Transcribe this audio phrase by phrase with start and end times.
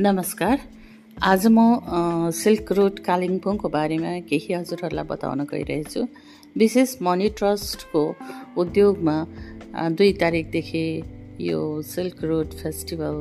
[0.00, 0.58] नमस्कार।
[1.26, 6.02] आज म सिल्क रुट कालिम्पोङको बारेमा केही हजुरहरूलाई बताउन गइरहेछु।
[6.54, 8.02] विशेष मनी ट्रस्टको
[8.62, 9.16] उद्योगमा
[9.98, 10.84] दुई तारिकदेखि
[11.40, 13.16] यो सिल्क रुट फेस्टिभल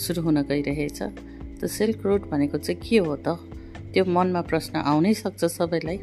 [0.00, 0.98] सुरु हुन गइरहेछ।
[1.60, 3.36] त सिल्क रुट भनेको चाहिँ के हो त?
[3.92, 5.98] त्यो मनमा प्रश्न आउनै सक्छ सबैलाई।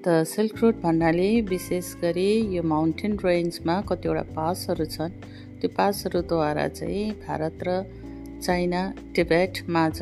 [0.00, 5.12] त सिल्क रुट भन्नाले विशेष गरी यो माउन्टेन रेन्जमा कतिवटा पासहरू छन्।
[5.60, 8.00] त्यो पासहरूद्वारा चाहिँ भारत र
[8.42, 8.82] चाइना
[9.14, 9.96] टिबेट माझ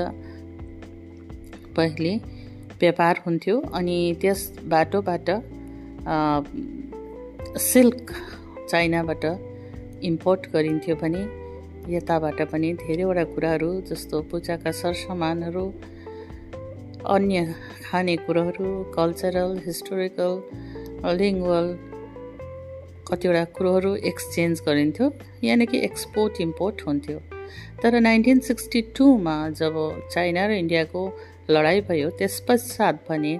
[1.76, 2.14] पहिले
[2.80, 4.40] व्यापार हुन्थ्यो अनि त्यस
[4.72, 5.30] बाटोबाट
[7.60, 8.12] सिल्क
[8.70, 9.24] चाइनाबाट
[10.10, 11.22] इम्पोर्ट गरिन्थ्यो भने
[11.88, 15.66] यताबाट पनि धेरैवटा कुराहरू जस्तो पूजाका सरसामानहरू
[17.14, 17.38] अन्य
[17.84, 20.32] खानेकुरोहरू कल्चरल हिस्टोरिकल
[21.20, 21.68] लिङ्गुअल
[23.08, 25.06] कतिवटा कुरोहरू एक्सचेन्ज गरिन्थ्यो।
[25.44, 27.18] यानि कि एक्सपोर्ट इम्पोर्ट हुन्थ्यो।
[27.82, 29.74] तर नाइन्टिन सिक्सटी टूमा जब
[30.12, 31.02] चाइना र इन्डियाको
[31.50, 33.34] लडाइँ भयो त्यस पश्चात भने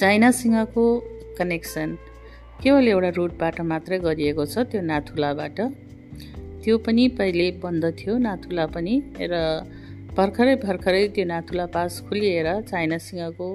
[0.00, 0.84] चाइनासँगको
[1.38, 1.98] कनेक्सन
[2.62, 5.60] केवल एउटा रुटबाट मात्रै गरिएको छ त्यो नाथुलाबाट।
[6.62, 9.34] त्यो पनि पहिले बन्द थियो नाथुला पनि र
[10.16, 13.48] भर्खरै भर्खरै त्यो नाथुला पास खुलिएर चाइनासँगको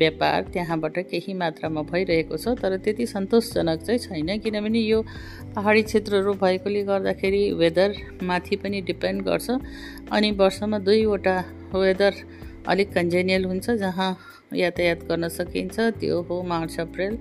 [0.00, 4.98] व्यापार त्यहाँबाट केही मात्रामा भइरहेको छ तर त्यति सन्तोषजनक चाहिँ छैन। किनभने यो
[5.54, 9.48] पहाडी क्षेत्रहरू भएकोले गर्दाखेरि वेदरमाथि पनि डिपेन्ड गर्छ।
[10.10, 11.36] अनि वर्षमा दुईवटा
[11.70, 12.12] वेदर
[12.66, 14.10] अलिक कन्जेनियल हुन्छ जहाँ
[14.58, 17.14] यातायात गर्न सकिन्छ। त्यो हो मार्च अप्रेल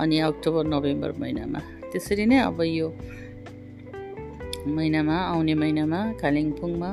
[0.00, 1.60] अनि अक्टोबर नोभेम्बर महिनामा।
[1.92, 2.88] त्यसरी नै अब यो
[4.66, 6.90] महिनामा आउने महिनामा कालिम्पोङमा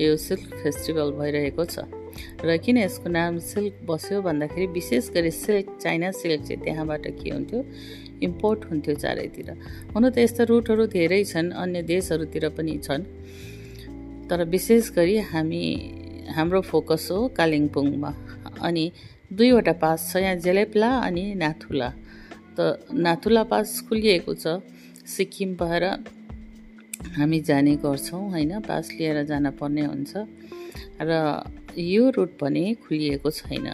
[0.00, 1.76] यो सिल्क फेस्टिभल भइरहेको छ।
[2.44, 7.28] र किन यसको नाम सिल्क बस्यो भन्दाखेरि विशेष गरी सिल्क चाइना सिल्क चाहिँ त्यहाँबाट के
[7.30, 7.60] हुन्थ्यो?
[8.22, 9.48] इम्पोर्ट हुन्थ्यो चारैतिर।
[9.92, 13.04] हुन त यस्ता रुटहरू धेरै छन् अन्य देशहरूतिर पनि छन्।
[14.30, 15.64] तर विशेष गरी हामी
[16.32, 18.10] हाम्रो फोकस हो कालिम्पोङमा।
[18.64, 18.84] अनि
[19.32, 21.88] दुईवटा पास छ यहाँ जेलेप्ला अनि नाथुला।
[22.56, 24.64] त नाथुला पास खुलिएको छ।
[25.06, 25.84] सिक्किम भएर
[27.14, 28.52] हामी जाने गर्छौँ होइन?
[28.68, 30.12] पास लिएर जान पर्ने हुन्छ।
[31.00, 31.10] र
[31.78, 33.66] यो रुट पनि खुलिएको छैन।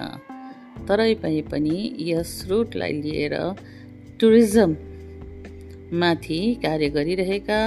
[0.88, 3.34] तरै पनि पनि यस रुटलाई लिएर
[4.20, 4.81] टुरिज्ममाथि
[6.65, 7.60] कार्य गरिरहेका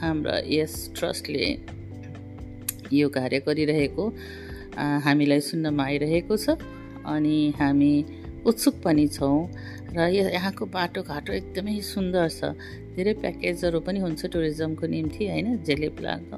[0.00, 1.46] हाम्रा यस ट्रस्टले
[2.92, 4.04] यो कार्य गरिरहेको
[5.06, 6.46] हामीलाई सुन्नमा आइरहेको छ।
[7.06, 7.94] अनि हामी
[8.46, 9.48] उत्सुक पनि छौँ।
[9.96, 12.40] र यहाँको बाटोघाटो एकदमै सुन्दर छ।
[12.94, 15.46] धेरै प्याकेजहरू पनि हुन्छ टुरिज्मको निम्ति होइन?
[15.66, 16.36] जेलेप्लाको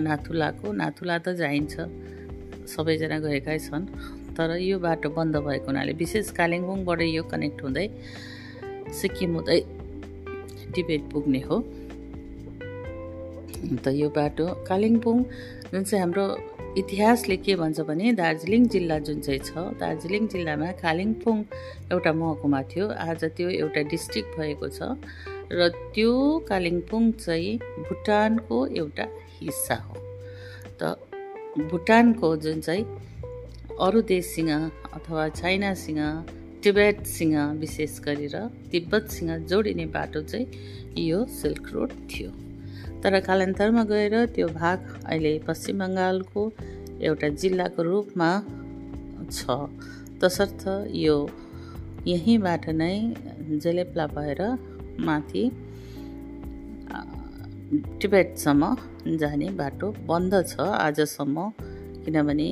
[0.00, 1.74] नाथुलाको। नाथुला त जाइन्छ।
[2.70, 3.84] सबैजना गएकै छन्।
[4.36, 7.86] तर यो बाटो बन्द भएको हुनाले विशेष कालिम्पोङबाट यो कनेक्ट हुँदै
[8.94, 9.60] सिक्किम हुँदै
[10.74, 11.56] टिबेट पुग्ने हो।
[13.60, 15.16] अन्त यो बाटो कालिम्पोङ
[15.70, 16.24] जुन चाहिँ हाम्रो
[16.78, 21.38] इतिहासले के भन्छ भने दार्जिलिङ जिल्ला जुन चाहिँ छ दार्जिलिङ जिल्लामा कालिम्पोङ
[21.92, 24.94] एउटा महकुमा थियो। आज त्यो एउटा डिस्ट्रिक्ट भएको छ
[25.50, 26.12] र त्यो
[26.48, 29.06] कालिम्पोङ चाहिँ भुटानको एउटा
[29.40, 29.96] हिस्सा हो।
[30.78, 30.94] त
[31.70, 32.84] भुटानको जुन चाहिँ
[33.80, 34.50] अरू देशसँग
[34.94, 36.00] अथवा चाइनासँग
[36.62, 38.36] टिबेटसँग विशेष गरेर
[38.70, 40.46] तिब्बतसँग जोडिने बाटो चाहिँ
[41.08, 42.30] यो सिल्क रोड थियो।
[43.02, 46.42] तर कालान्तरमा गएर त्यो भाग अहिले पश्चिम बङ्गालको
[47.08, 48.30] एउटा जिल्लाको रूपमा
[49.30, 49.40] छ।
[50.22, 50.62] तसर्थ
[50.96, 51.16] यो
[52.06, 52.94] यहीँबाट नै
[53.62, 54.40] जेलेप्ला भएर
[55.06, 55.44] माथि
[58.00, 58.62] टिबेटसम्म
[59.20, 61.48] जाने बाटो बन्द छ आजसम्म।
[62.04, 62.50] किनभने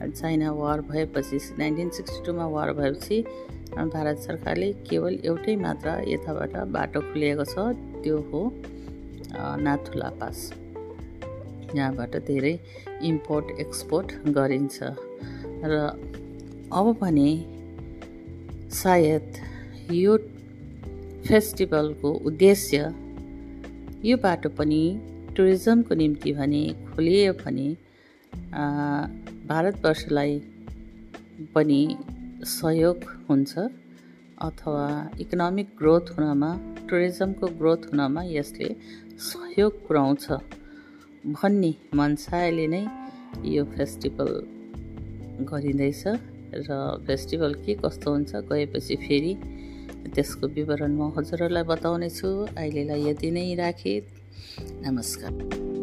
[0.00, 3.18] चाइना वार भएपछि नाइन्टिन सिक्सटी टूमा वार भएपछि
[3.94, 7.66] भारत सरकारले केवल एउटै मात्र यताबाट बाटो खुलिएको छ
[8.02, 8.42] त्यो हो
[9.64, 10.38] नाथुला पास।
[11.76, 12.54] यहाँबाट धेरै
[13.02, 14.76] इम्पोर्ट एक्सपोर्ट गरिन्छ।
[15.64, 15.74] र
[16.72, 17.30] अब भने
[18.74, 19.26] सायद
[19.92, 20.16] यो
[21.26, 22.78] फेस्टिभलको उद्देश्य
[24.04, 24.82] यो बाटो पनि
[25.36, 27.68] टुरिज्मको निम्ति भने खोलियो भने
[29.50, 30.32] भारतवर्षलाई
[31.54, 31.80] पनि
[32.46, 32.98] सहयोग
[33.28, 33.52] हुन्छ।
[34.42, 36.50] अथवा इकोनोमिक ग्रोथ हुनमा
[36.90, 38.68] टुरिज्मको ग्रोथ हुनमा यसले
[39.18, 40.26] सहयोग पुऱ्याउँछ
[41.26, 42.86] भन्ने मनसायले नै
[43.46, 44.30] यो फेस्टिभल
[45.50, 46.02] गरिँदैछ
[46.68, 49.34] र फेस्टिभल के कस्तो हुन्छ गएपछि फेरि
[50.14, 54.00] त्यसको विवरण म हजुरहरूलाई बताउनेछु। अहिलेलाई यति नै राखेँ।
[54.86, 55.73] नमस्कार।